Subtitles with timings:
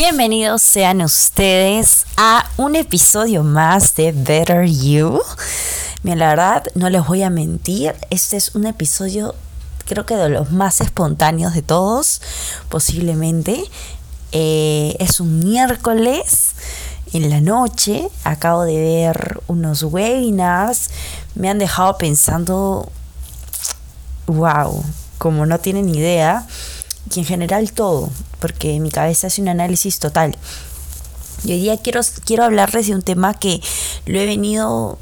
[0.00, 5.20] Bienvenidos sean ustedes a un episodio más de Better You.
[6.02, 9.34] Mira, la verdad, no les voy a mentir, este es un episodio
[9.84, 12.22] creo que de los más espontáneos de todos,
[12.70, 13.62] posiblemente.
[14.32, 16.52] Eh, es un miércoles
[17.12, 20.88] en la noche, acabo de ver unos webinars,
[21.34, 22.90] me han dejado pensando,
[24.28, 24.82] wow,
[25.18, 26.46] como no tienen idea
[27.14, 30.36] y en general todo, porque mi cabeza hace un análisis total.
[31.44, 33.60] Y hoy día quiero, quiero hablarles de un tema que
[34.06, 34.98] lo he venido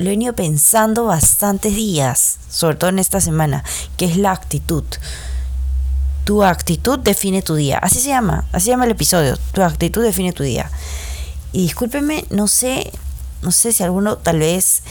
[0.00, 3.62] lo he venido pensando bastantes días, sobre todo en esta semana,
[3.98, 4.84] que es la actitud.
[6.24, 7.76] Tu actitud define tu día.
[7.76, 9.36] Así se llama, así se llama el episodio.
[9.52, 10.70] Tu actitud define tu día.
[11.52, 12.90] Y discúlpenme, no sé,
[13.42, 14.82] no sé si alguno tal vez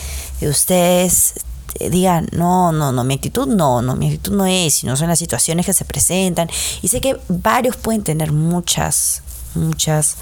[0.41, 1.34] de ustedes
[1.79, 5.19] digan, no, no, no, mi actitud no, no, mi actitud no es, sino son las
[5.19, 6.49] situaciones que se presentan.
[6.81, 9.21] Y sé que varios pueden tener muchas,
[9.55, 10.17] muchas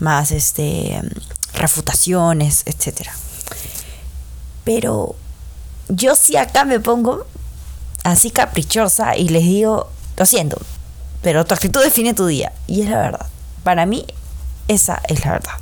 [0.00, 1.00] más este,
[1.54, 3.12] refutaciones, etcétera.
[4.64, 5.16] Pero
[5.88, 7.26] yo sí acá me pongo
[8.04, 10.60] así caprichosa y les digo, lo siento,
[11.22, 12.52] pero tu actitud define tu día.
[12.66, 13.26] Y es la verdad.
[13.64, 14.04] Para mí,
[14.68, 15.54] esa es la verdad.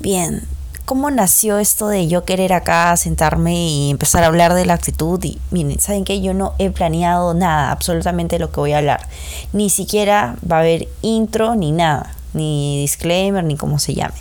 [0.00, 0.46] Bien,
[0.88, 5.22] ¿cómo nació esto de yo querer acá sentarme y empezar a hablar de la actitud?
[5.22, 9.06] Y miren, ¿saben que Yo no he planeado nada, absolutamente lo que voy a hablar.
[9.52, 14.14] Ni siquiera va a haber intro ni nada, ni disclaimer, ni como se llame.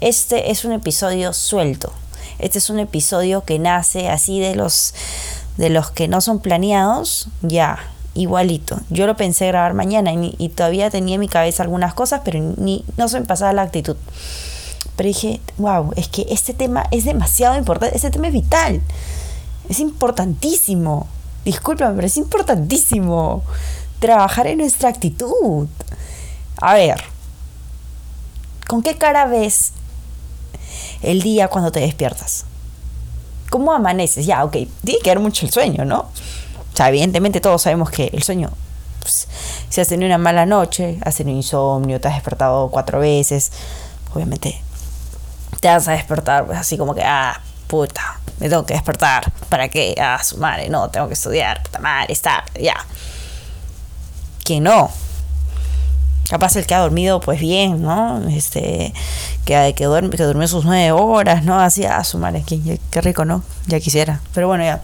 [0.00, 1.92] Este es un episodio suelto.
[2.40, 4.94] Este es un episodio que nace así de los
[5.58, 7.78] de los que no son planeados, ya,
[8.14, 8.80] igualito.
[8.90, 12.40] Yo lo pensé grabar mañana y, y todavía tenía en mi cabeza algunas cosas, pero
[12.40, 13.96] ni no se me pasaba la actitud.
[14.96, 18.80] Pero dije, wow, es que este tema es demasiado importante, este tema es vital,
[19.68, 21.08] es importantísimo.
[21.44, 23.42] Discúlpame, pero es importantísimo
[23.98, 25.66] trabajar en nuestra actitud.
[26.60, 27.02] A ver,
[28.68, 29.72] ¿con qué cara ves
[31.02, 32.44] el día cuando te despiertas?
[33.50, 34.26] ¿Cómo amaneces?
[34.26, 36.00] Ya, ok, tiene que ver mucho el sueño, ¿no?
[36.00, 38.50] O sea, evidentemente todos sabemos que el sueño,
[39.00, 39.28] pues,
[39.68, 43.52] si has tenido una mala noche, has tenido insomnio, te has despertado cuatro veces,
[44.12, 44.60] obviamente
[45.64, 49.32] te a despertar pues así como que, ah, puta, me tengo que despertar.
[49.48, 49.94] ¿Para qué?
[49.98, 52.76] Ah, su madre, no, tengo que estudiar, puta madre, está, ya.
[54.44, 54.90] Que no.
[56.28, 58.28] Capaz el que ha dormido, pues bien, ¿no?
[58.28, 58.92] Este,
[59.46, 61.58] que, que, duerme, que durmió sus nueve horas, ¿no?
[61.58, 63.42] Así, ah, su madre, qué, qué rico, ¿no?
[63.66, 64.20] Ya quisiera.
[64.34, 64.82] Pero bueno, ya.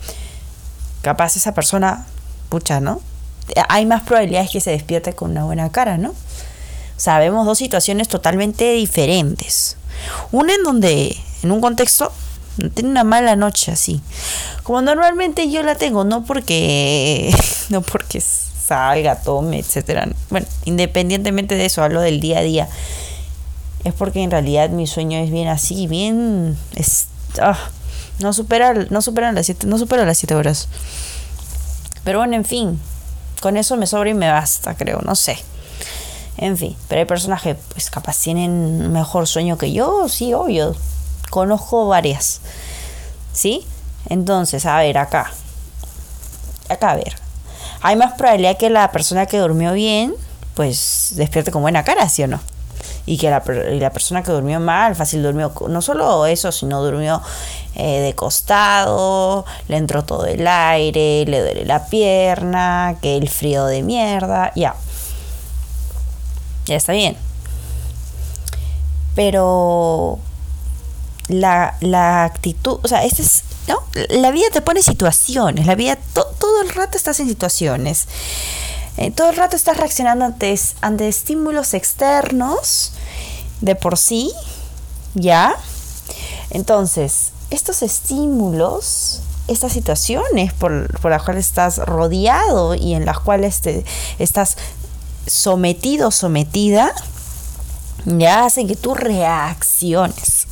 [1.02, 2.06] Capaz esa persona,
[2.48, 3.02] pucha, ¿no?
[3.69, 6.10] Hay más probabilidades que se despierte con una buena cara, ¿no?
[6.10, 9.76] O sea, vemos dos situaciones totalmente diferentes.
[10.32, 12.12] Una en donde, en un contexto,
[12.74, 14.00] tiene una mala noche así.
[14.62, 17.34] Como normalmente yo la tengo, no porque,
[17.70, 20.08] no porque salga, tome, etcétera.
[20.30, 22.68] Bueno, independientemente de eso, hablo del día a día.
[23.84, 27.06] Es porque en realidad mi sueño es bien así, bien, es,
[27.40, 27.58] ah,
[28.18, 30.68] no supera, no superan las siete, no supera las siete horas.
[32.04, 32.78] Pero bueno, en fin,
[33.40, 35.38] con eso me sobra y me basta, creo, no sé.
[36.40, 40.74] En fin, pero hay personas que pues capaz tienen mejor sueño que yo, sí, obvio.
[41.28, 42.40] Conozco varias.
[43.34, 43.66] ¿Sí?
[44.08, 45.30] Entonces, a ver, acá.
[46.70, 47.14] Acá, a ver.
[47.82, 50.14] Hay más probabilidad que la persona que durmió bien,
[50.54, 52.40] pues despierte con buena cara, ¿sí o no?
[53.04, 57.20] Y que la, la persona que durmió mal, fácil durmió, no solo eso, sino durmió
[57.74, 63.66] eh, de costado, le entró todo el aire, le duele la pierna, que el frío
[63.66, 64.74] de mierda, ya
[66.70, 67.16] ya está bien.
[69.14, 70.19] Pero
[71.28, 73.82] la, la actitud, o sea, este es, ¿no?
[74.08, 78.06] La vida te pone situaciones, la vida todo el rato estás en situaciones.
[78.97, 82.92] Eh, todo el rato estás reaccionando ante, ante estímulos externos
[83.60, 84.32] de por sí,
[85.14, 85.56] ¿ya?
[86.50, 93.60] Entonces, estos estímulos, estas situaciones por, por las cuales estás rodeado y en las cuales
[93.60, 93.84] te
[94.19, 94.56] estás
[95.26, 96.93] sometido sometida,
[98.05, 100.46] ya hacen que tú reacciones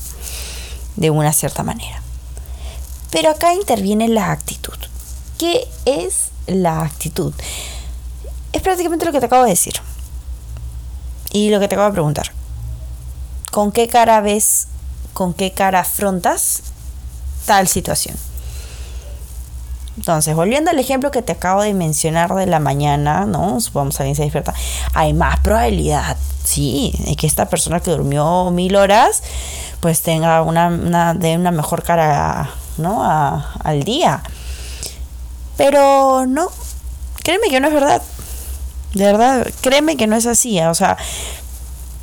[0.96, 2.02] de una cierta manera.
[3.10, 4.76] Pero acá interviene la actitud.
[5.38, 7.32] ¿Qué es la actitud?
[8.52, 9.74] Es prácticamente lo que te acabo de decir.
[11.32, 12.32] Y lo que te acabo de preguntar.
[13.52, 14.68] ¿Con qué cara ves,
[15.12, 16.62] con qué cara afrontas
[17.46, 18.16] tal situación?
[19.98, 23.60] Entonces, volviendo al ejemplo que te acabo de mencionar de la mañana, ¿no?
[23.60, 24.54] Supongamos alguien se despierta.
[24.94, 29.24] Hay más probabilidad, sí, de que esta persona que durmió mil horas,
[29.80, 33.02] pues tenga una, de una mejor cara, ¿no?
[33.02, 34.22] al día.
[35.56, 36.46] Pero no,
[37.24, 38.00] créeme que no es verdad.
[38.94, 40.60] De verdad, créeme que no es así.
[40.60, 40.96] O sea,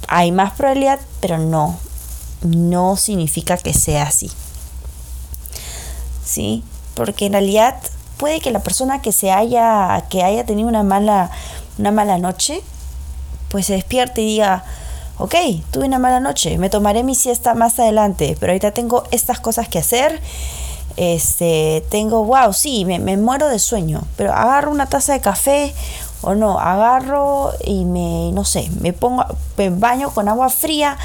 [0.10, 1.80] hay más probabilidad, pero no.
[2.42, 4.30] No significa que sea así.
[6.26, 6.62] ¿Sí?
[6.96, 7.76] Porque en realidad
[8.18, 11.30] puede que la persona que se haya, que haya tenido una mala,
[11.78, 12.62] una mala noche,
[13.50, 14.64] pues se despierte y diga,
[15.18, 15.36] ok,
[15.72, 19.68] tuve una mala noche, me tomaré mi siesta más adelante, pero ahorita tengo estas cosas
[19.68, 20.22] que hacer.
[20.98, 25.74] Este, tengo, wow, sí, me, me muero de sueño, pero agarro una taza de café
[26.22, 29.26] o no, agarro y me, no sé, me pongo,
[29.58, 30.98] me baño con agua fría,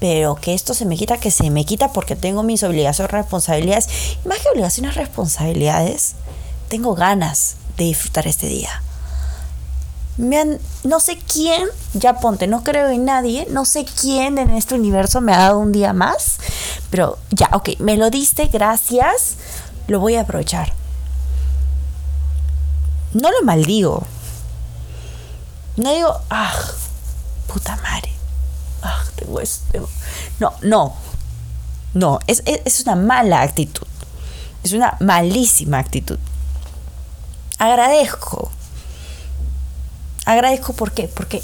[0.00, 3.88] pero que esto se me quita, que se me quita porque tengo mis obligaciones, responsabilidades.
[4.24, 6.14] más que obligaciones, responsabilidades,
[6.68, 8.82] tengo ganas de disfrutar este día.
[10.18, 15.20] No sé quién, ya ponte, no creo en nadie, no sé quién en este universo
[15.20, 16.38] me ha dado un día más,
[16.90, 19.36] pero ya, ok, me lo diste, gracias,
[19.88, 20.72] lo voy a aprovechar.
[23.12, 24.04] No lo maldigo.
[25.76, 26.54] No digo, ah,
[27.46, 27.85] puta madre,
[30.40, 30.94] No, no,
[31.94, 33.86] no, es, es una mala actitud.
[34.62, 36.18] Es una malísima actitud.
[37.58, 38.50] Agradezco.
[40.24, 41.42] Agradezco por qué, porque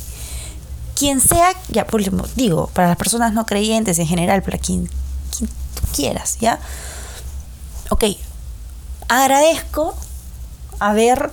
[0.96, 4.88] quien sea, ya último, digo, para las personas no creyentes en general, para quien,
[5.36, 6.58] quien tú quieras, ¿ya?
[7.90, 8.04] Ok,
[9.08, 9.94] agradezco
[10.80, 11.30] haber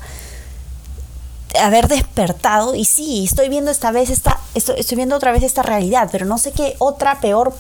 [1.60, 6.10] haber despertado y sí, estoy viendo esta vez esta, estoy, viendo otra vez esta realidad,
[6.12, 7.56] pero no sé qué otra peor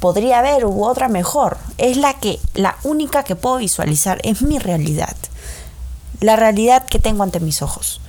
[0.00, 1.58] podría haber u otra mejor.
[1.76, 5.14] Es la que, la única que puedo visualizar, es mi realidad
[6.20, 8.00] la realidad que tengo ante mis ojos.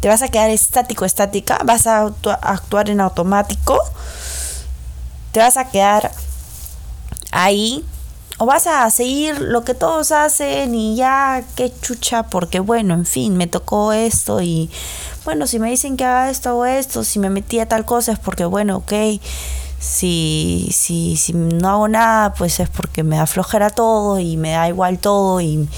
[0.00, 2.10] Te vas a quedar estático, estática, vas a
[2.42, 3.78] actuar en automático,
[5.32, 6.10] te vas a quedar
[7.30, 7.84] ahí
[8.40, 13.04] o vas a seguir lo que todos hacen y ya qué chucha porque bueno, en
[13.04, 14.70] fin, me tocó esto y
[15.26, 18.12] bueno, si me dicen que haga esto o esto, si me metí a tal cosa
[18.12, 18.92] es porque bueno, ok,
[19.78, 24.52] si, si, si no hago nada pues es porque me da flojera todo y me
[24.52, 25.68] da igual todo y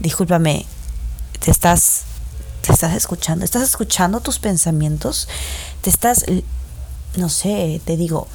[0.00, 0.66] discúlpame,
[1.38, 2.02] te estás,
[2.62, 5.28] te estás escuchando, estás escuchando tus pensamientos,
[5.82, 6.24] te estás,
[7.14, 8.26] no sé, te digo,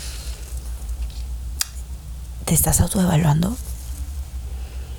[2.46, 3.56] te estás autoevaluando.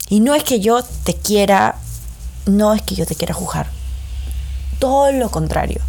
[0.08, 1.76] Y no es que yo te quiera,
[2.46, 3.68] no es que yo te quiera juzgar.
[4.78, 5.80] Todo lo contrario.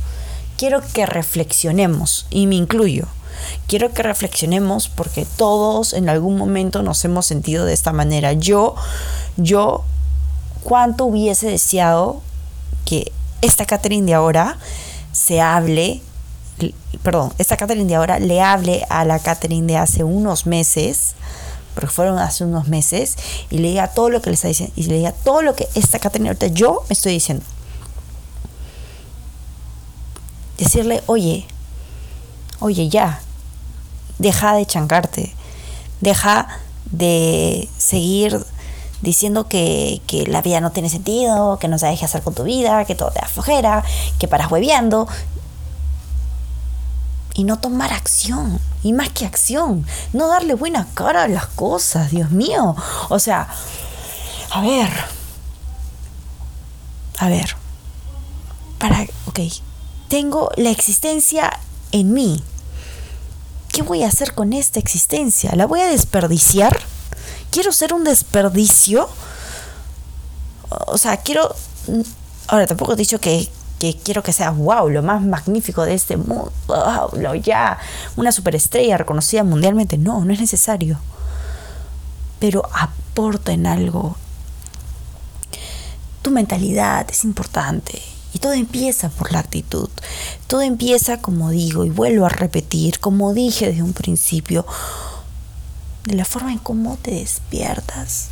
[0.57, 3.07] Quiero que reflexionemos, y me incluyo.
[3.67, 8.33] Quiero que reflexionemos porque todos en algún momento nos hemos sentido de esta manera.
[8.33, 8.75] Yo,
[9.35, 9.83] yo
[10.63, 12.21] cuánto hubiese deseado
[12.85, 13.11] que
[13.41, 14.57] esta Catherine de ahora
[15.11, 16.01] se hable,
[17.03, 21.13] perdón, esta Catherine de ahora le hable a la Catherine de hace unos meses,
[21.73, 23.15] porque fueron hace unos meses,
[23.49, 25.99] y le diga todo lo que le está diciendo, y le todo lo que esta
[25.99, 27.43] Catherine ahorita yo me estoy diciendo.
[30.57, 31.45] Decirle, oye,
[32.59, 33.19] oye, ya,
[34.19, 35.33] deja de chancarte,
[35.99, 36.47] deja
[36.91, 38.45] de seguir
[39.01, 42.85] diciendo que, la vida no tiene sentido, que no sabes qué hacer con tu vida,
[42.85, 43.83] que todo te da
[44.17, 45.07] que paras hueveando.
[47.35, 48.59] Y no tomar acción.
[48.81, 52.75] Y más que acción, no darle buena cara a las cosas, Dios mío.
[53.09, 53.47] O sea,
[54.51, 54.89] a ver.
[57.19, 57.55] A ver.
[58.79, 59.39] Para, ok.
[60.07, 61.59] Tengo la existencia
[61.91, 62.43] en mí.
[63.71, 65.53] ¿Qué voy a hacer con esta existencia?
[65.55, 66.79] ¿La voy a desperdiciar?
[67.55, 69.07] quiero ser un desperdicio.
[70.87, 71.55] O sea, quiero...
[72.47, 76.51] Ahora, tampoco he dicho que, quiero que sea wow, lo más magnífico de este mundo,
[76.67, 77.77] wow, ya
[78.15, 79.97] una superestrella reconocida mundialmente.
[79.97, 80.99] No, no es necesario.
[82.39, 84.15] Pero aporta en algo.
[86.21, 88.01] Tu mentalidad es importante.
[88.33, 89.89] Y todo empieza por la actitud.
[90.47, 94.65] Todo empieza, como digo, y vuelvo a repetir, como dije desde un principio,
[96.03, 98.29] de la forma en cómo te despiertas.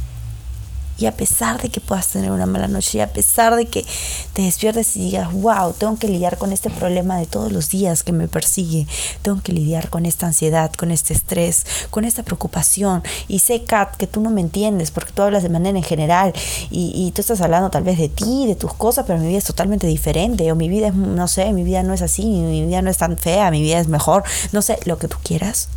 [0.98, 3.86] Y a pesar de que puedas tener una mala noche, y a pesar de que
[4.34, 8.04] te despiertes y digas, wow, tengo que lidiar con este problema de todos los días
[8.04, 8.88] que me persigue,
[9.22, 13.04] tengo que lidiar con esta ansiedad, con este estrés, con esta preocupación.
[13.28, 16.34] Y sé, Kat, que tú no me entiendes porque tú hablas de manera en general
[16.70, 19.40] y, y tú estás hablando tal vez de ti, de tus cosas, pero mi vida
[19.40, 20.52] es totalmente diferente.
[20.52, 22.98] O mi vida es, no sé, mi vida no es así, mi vida no es
[22.98, 24.24] tan fea, mi vida es mejor.
[24.52, 25.70] No sé, lo que tú quieras.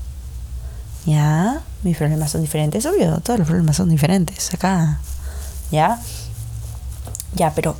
[1.07, 1.63] ¿Ya?
[1.83, 2.85] mis problemas son diferentes.
[2.85, 4.99] Obvio, todos los problemas son diferentes acá.
[5.71, 6.01] ¿Ya?
[7.35, 7.77] Ya, pero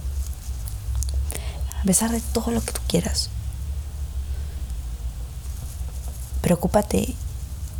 [1.81, 3.31] a pesar de todo lo que tú quieras,
[6.41, 7.15] preocúpate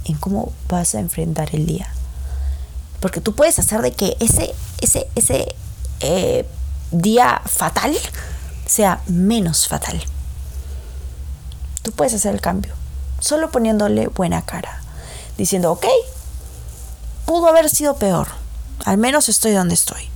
[0.05, 1.89] en cómo vas a enfrentar el día.
[3.01, 5.55] Porque tú puedes hacer de que ese, ese, ese
[6.01, 6.49] eh,
[6.91, 7.97] día fatal
[8.67, 10.03] sea menos fatal.
[11.83, 12.75] Tú puedes hacer el cambio,
[13.21, 14.81] solo poniéndole buena cara,
[15.37, 15.87] diciendo, ok,
[17.25, 18.29] pudo haber sido peor,
[18.85, 20.09] al menos estoy donde estoy.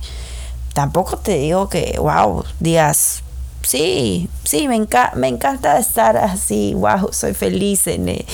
[0.73, 3.23] Tampoco te digo que, wow, digas,
[3.61, 8.25] sí, sí, me, me encanta estar así, wow, soy feliz en, eh,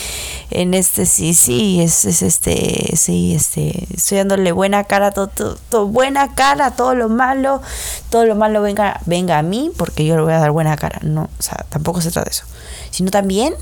[0.51, 5.88] en este, sí, sí, es, es, este, sí, este, estoy dándole buena cara, todo, todo,
[5.88, 7.62] buena cara, todo lo malo,
[8.10, 11.00] todo lo malo venga, venga a mí, porque yo le voy a dar buena cara,
[11.01, 12.46] no, o sea, tampoco se trata de eso,
[12.91, 13.53] sino también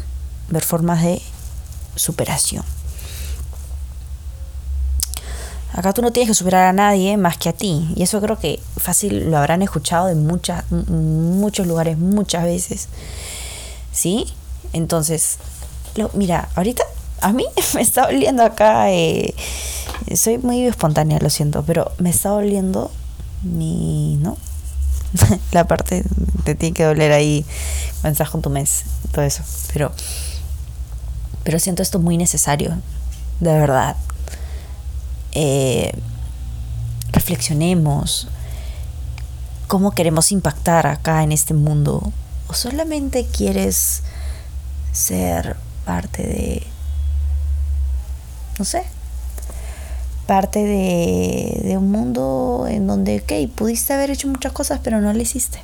[0.49, 1.21] ver formas de
[1.95, 2.63] superación.
[5.75, 7.85] Acá tú no tienes que superar a nadie más que a ti.
[7.97, 12.87] Y eso creo que fácil lo habrán escuchado en muchas, muchos lugares muchas veces.
[13.91, 14.25] ¿Sí?
[14.71, 15.37] Entonces,
[16.13, 16.83] mira, ahorita
[17.19, 18.89] a mí me está oliendo acá.
[18.89, 19.35] Eh,
[20.15, 22.89] soy muy espontánea, lo siento, pero me está oliendo
[23.43, 24.15] mi.
[24.21, 24.37] ¿No?
[25.51, 26.05] La parte
[26.45, 27.43] te tiene que doler ahí
[27.99, 29.43] cuando con tu mes, todo eso.
[29.73, 29.91] Pero.
[31.43, 32.77] Pero siento esto muy necesario,
[33.41, 33.97] de verdad
[35.35, 35.91] eh,
[37.11, 38.27] reflexionemos
[39.67, 42.11] cómo queremos impactar acá en este mundo.
[42.47, 44.03] ¿O solamente quieres
[44.91, 46.63] ser parte de,
[48.57, 48.83] no sé,
[50.25, 55.13] parte de, de un mundo en donde, ok, pudiste haber hecho muchas cosas, pero no
[55.13, 55.59] lo hiciste?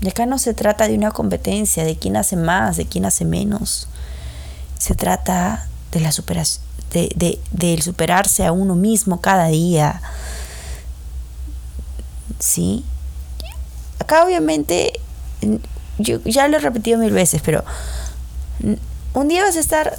[0.00, 3.24] Y acá no se trata de una competencia, de quién hace más, de quién hace
[3.24, 3.88] menos.
[4.78, 6.63] Se trata de la superación,
[6.94, 10.00] de, de, superarse a uno mismo cada día.
[12.38, 12.84] ¿Sí?
[13.98, 14.92] Acá obviamente,
[15.98, 17.64] yo ya lo he repetido mil veces, pero
[19.12, 19.98] un día vas a estar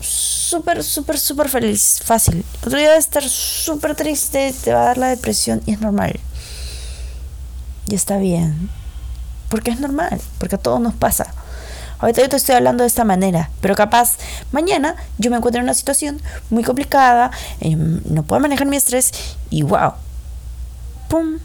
[0.00, 2.44] súper, súper, súper feliz, fácil.
[2.64, 5.80] Otro día vas a estar súper triste, te va a dar la depresión y es
[5.80, 6.18] normal.
[7.88, 8.70] Y está bien.
[9.48, 11.32] Porque es normal, porque a todos nos pasa.
[11.98, 14.16] Ahorita yo te estoy hablando de esta manera, pero capaz
[14.54, 17.30] mañana yo me encuentro en una situación muy complicada,
[17.60, 19.12] eh, no puedo manejar mi estrés
[19.50, 19.92] y wow,
[21.08, 21.38] pum,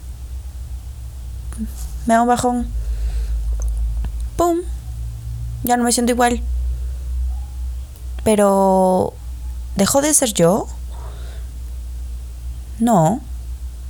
[2.06, 2.68] me da un bajón,
[4.36, 4.58] pum,
[5.64, 6.40] ya no me siento igual.
[8.24, 9.12] Pero,
[9.76, 10.68] ¿dejó de ser yo?
[12.78, 13.20] No,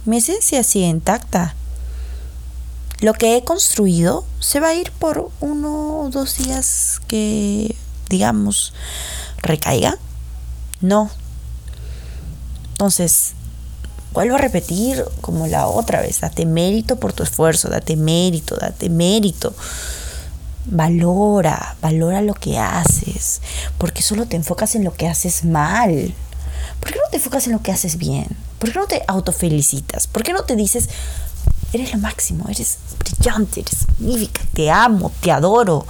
[0.05, 1.55] mi esencia sigue intacta
[3.01, 7.75] lo que he construido se va a ir por uno o dos días que,
[8.11, 8.75] digamos,
[9.39, 9.97] recaiga.
[10.83, 11.11] No.
[12.73, 13.33] Entonces,
[14.13, 18.91] vuelvo a repetir como la otra vez, date mérito por tu esfuerzo, date mérito, date
[18.91, 19.55] mérito.
[20.67, 23.41] Valora, valora lo que haces,
[23.79, 26.15] porque solo te enfocas en lo que haces mal.
[26.81, 28.27] ¿Por qué no te enfocas en lo que haces bien?
[28.59, 30.07] ¿Por qué no te autofelicitas?
[30.07, 30.91] ¿Por qué no te dices,
[31.73, 35.87] Eres lo máximo, eres brillante, eres magnífica, te amo, te adoro.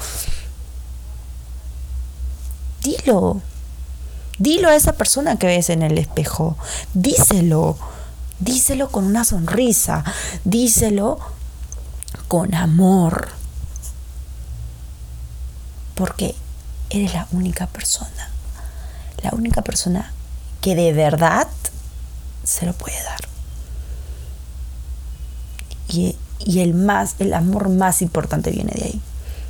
[2.83, 3.41] Dilo.
[4.39, 6.57] Dilo a esa persona que ves en el espejo.
[6.95, 7.77] Díselo.
[8.39, 10.05] Díselo con una sonrisa.
[10.45, 11.19] Díselo
[12.29, 13.29] con amor.
[15.95, 16.35] Porque
[16.89, 18.31] eres la única persona.
[19.23, 20.13] La única persona
[20.61, 21.49] que de verdad
[22.45, 23.31] se lo puede dar
[25.93, 26.17] y,
[26.61, 29.01] el más, el amor más importante viene de ahí.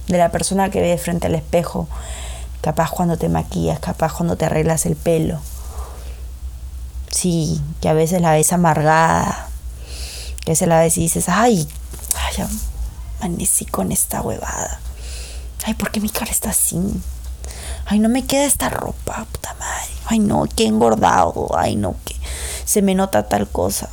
[0.09, 1.89] De la persona que ve frente al espejo,
[2.61, 5.41] capaz cuando te maquillas, capaz cuando te arreglas el pelo.
[7.11, 9.49] Sí, que a veces la ves amargada,
[10.45, 11.69] que se la ves y dices, ay,
[12.15, 12.47] ay,
[13.21, 14.81] amanecí con esta huevada.
[15.65, 16.79] Ay, ¿por qué mi cara está así?
[17.87, 19.91] Ay, no me queda esta ropa, puta madre.
[20.07, 21.49] Ay, no, que engordado.
[21.57, 22.15] Ay, no, que
[22.65, 23.91] se me nota tal cosa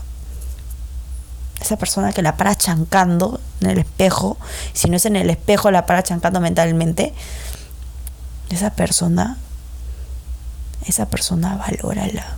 [1.67, 4.37] esa persona que la para chancando en el espejo,
[4.73, 7.13] si no es en el espejo, la para chancando mentalmente,
[8.49, 9.37] esa persona,
[10.85, 12.37] esa persona valórala.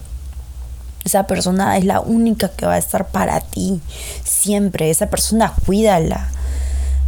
[1.05, 3.81] Esa persona es la única que va a estar para ti
[4.23, 4.89] siempre.
[4.89, 6.29] Esa persona cuídala.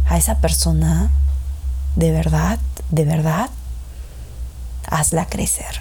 [0.08, 1.10] A esa persona,
[1.96, 2.58] de verdad,
[2.90, 3.50] de verdad,
[4.86, 5.80] hazla crecer.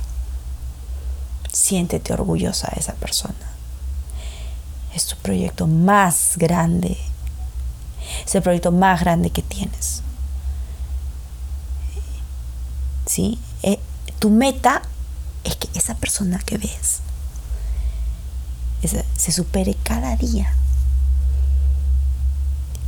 [1.51, 3.51] Siéntete orgullosa de esa persona
[4.93, 6.97] es tu proyecto más grande.
[8.25, 10.03] Es el proyecto más grande que tienes.
[13.11, 13.37] ¿Sí?
[13.61, 13.77] Eh,
[14.19, 14.83] tu meta
[15.43, 17.01] es que esa persona que ves
[19.17, 20.53] se supere cada día.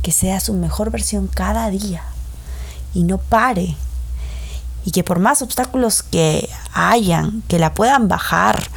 [0.00, 2.04] Que sea su mejor versión cada día.
[2.94, 3.76] Y no pare.
[4.86, 8.70] Y que por más obstáculos que hayan, que la puedan bajar,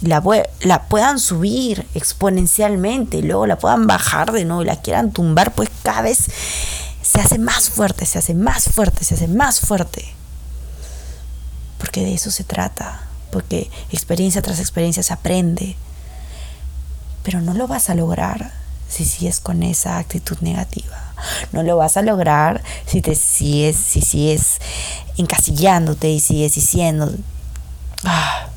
[0.00, 0.20] la,
[0.62, 5.70] la puedan subir exponencialmente, luego la puedan bajar de nuevo y la quieran tumbar, pues
[5.84, 6.26] cada vez
[7.10, 10.04] se hace más fuerte, se hace más fuerte, se hace más fuerte.
[11.78, 13.00] Porque de eso se trata,
[13.32, 15.76] porque experiencia tras experiencia se aprende.
[17.22, 18.52] Pero no lo vas a lograr
[18.90, 21.14] si sigues con esa actitud negativa.
[21.52, 24.58] No lo vas a lograr si te sigues, si sigues
[25.16, 27.10] encasillándote y sigues diciendo,
[28.04, 28.48] ah,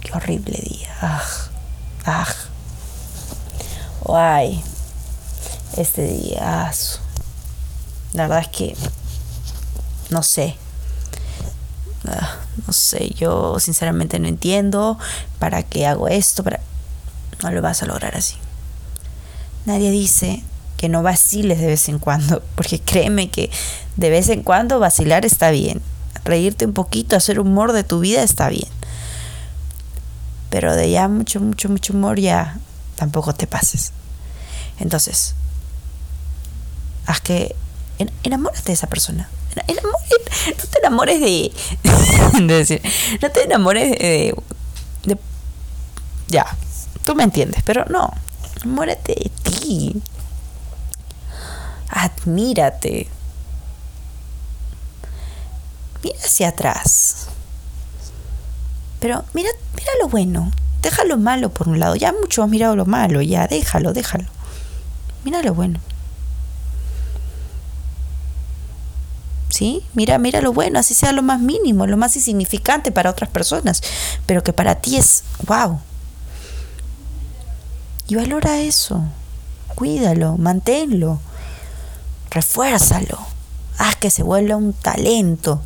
[0.00, 1.24] qué horrible día, ah,
[2.04, 2.34] ah,
[4.12, 4.62] ay,
[5.76, 6.72] este día, ah,
[8.14, 8.76] la verdad es que
[10.10, 10.56] no sé,
[12.06, 14.98] ah, no sé, yo sinceramente no entiendo
[15.38, 16.60] para qué hago esto, para...
[17.42, 18.36] no lo vas a lograr así.
[19.66, 20.42] Nadie dice
[20.76, 23.50] que no vaciles de vez en cuando, porque créeme que
[23.96, 25.82] de vez en cuando vacilar está bien.
[26.24, 28.68] Reírte un poquito, hacer humor de tu vida está bien.
[30.50, 32.58] Pero de ya mucho, mucho, mucho humor ya
[32.94, 33.92] tampoco te pases.
[34.78, 35.34] Entonces,
[37.06, 37.56] haz que
[38.22, 39.28] enamórate de esa persona.
[39.56, 41.52] no te enamores de,
[42.44, 42.82] decir,
[43.22, 44.34] no te enamores de,
[45.04, 45.18] de,
[46.28, 46.46] ya,
[47.04, 48.12] tú me entiendes, pero no,
[48.56, 50.02] enamórate de ti.
[51.88, 53.08] Admírate.
[56.02, 57.28] Mira hacia atrás.
[59.00, 60.50] Pero mira, mira lo bueno.
[60.82, 61.94] Deja lo malo por un lado.
[61.94, 64.26] Ya mucho has mirado lo malo, ya, déjalo, déjalo.
[65.24, 65.80] Mira lo bueno.
[69.54, 69.84] ¿Sí?
[69.94, 73.82] Mira, mira lo bueno, así sea lo más mínimo, lo más insignificante para otras personas,
[74.26, 75.78] pero que para ti es wow.
[78.08, 79.04] Y valora eso.
[79.76, 81.20] Cuídalo, manténlo
[82.34, 83.18] refuérzalo,
[83.78, 85.62] haz que se vuelva un talento.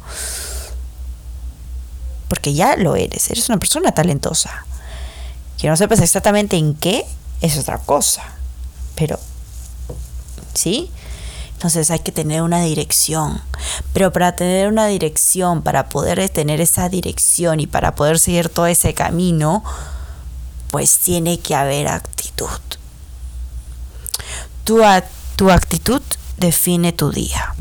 [2.29, 4.67] Porque ya lo eres, eres una persona talentosa.
[5.57, 7.07] Que no sepas exactamente en qué
[7.41, 8.23] es otra cosa.
[8.95, 9.19] Pero,
[10.53, 10.91] ¿sí?
[11.59, 13.43] Entonces hay que tener una dirección.
[13.93, 18.69] Pero para tener una dirección, para poder tener esa dirección y para poder seguir todo
[18.69, 19.65] ese camino,
[20.71, 22.47] pues tiene que haber actitud.
[24.63, 24.81] Tu,
[25.35, 26.01] tu actitud
[26.37, 27.53] define tu día.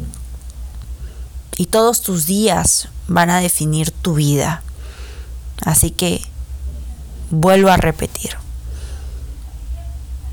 [1.57, 4.61] Y todos tus días van a definir tu vida.
[5.65, 6.21] Así que
[7.31, 8.37] vuelvo a repetir.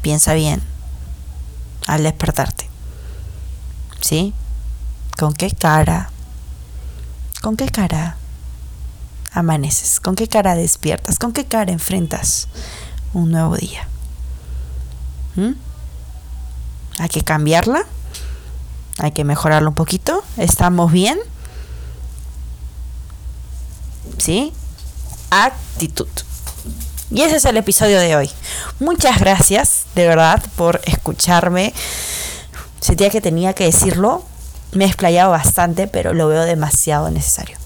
[0.02, 0.62] Piensa bien
[1.86, 2.63] al despertarte.
[4.04, 4.34] ¿Sí?
[5.16, 6.10] ¿Con qué cara?
[7.40, 8.18] ¿Con qué cara
[9.32, 9.98] amaneces?
[9.98, 11.18] ¿Con qué cara despiertas?
[11.18, 12.48] ¿Con qué cara enfrentas
[13.14, 13.88] un nuevo día?
[15.36, 15.52] ¿Mm?
[16.98, 17.86] ¿Hay que cambiarla?
[18.98, 20.22] Hay que mejorarlo un poquito.
[20.36, 21.18] ¿Estamos bien?
[24.18, 24.52] ¿Sí?
[25.30, 26.08] Actitud.
[27.10, 28.30] Y ese es el episodio de hoy.
[28.80, 31.72] Muchas gracias, de verdad, por escucharme.
[32.84, 34.22] Sentía que tenía que decirlo.
[34.72, 37.56] Me he explayado bastante, pero lo veo demasiado necesario.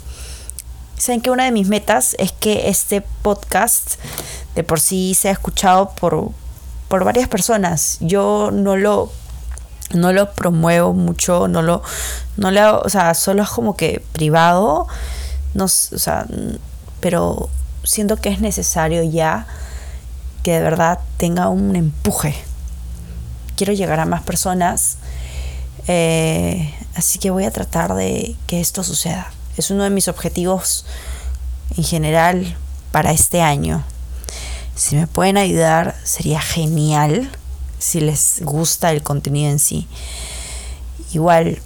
[0.96, 3.96] Saben que una de mis metas es que este podcast
[4.54, 6.30] de por sí sea escuchado por,
[6.86, 7.96] por varias personas.
[7.98, 9.10] Yo no lo
[9.92, 11.82] no lo promuevo mucho, no lo,
[12.36, 14.86] no le o sea, solo es como que privado,
[15.52, 16.26] no, o sea,
[17.00, 17.50] pero
[17.82, 19.48] siento que es necesario ya
[20.44, 22.36] que de verdad tenga un empuje.
[23.56, 24.97] Quiero llegar a más personas,
[25.88, 29.32] eh, así que voy a tratar de que esto suceda.
[29.56, 30.84] Es uno de mis objetivos
[31.76, 32.56] en general
[32.92, 33.82] para este año.
[34.76, 37.30] Si me pueden ayudar, sería genial
[37.78, 39.88] si les gusta el contenido en sí.
[41.12, 41.60] Igual,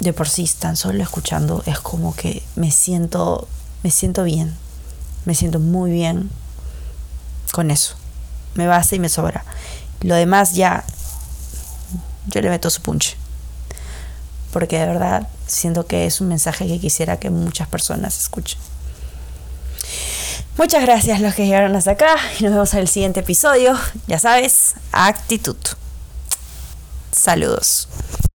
[0.00, 3.48] de por sí, tan solo escuchando, es como que me siento,
[3.82, 4.56] me siento bien.
[5.24, 6.30] Me siento muy bien
[7.52, 7.94] con eso.
[8.54, 9.44] Me basta y me sobra.
[10.00, 10.84] Lo demás ya,
[12.26, 13.19] yo le meto su punche.
[14.52, 18.58] Porque de verdad siento que es un mensaje que quisiera que muchas personas escuchen.
[20.56, 23.78] Muchas gracias los que llegaron hasta acá y nos vemos en el siguiente episodio.
[24.06, 25.56] Ya sabes, actitud.
[27.12, 27.88] Saludos.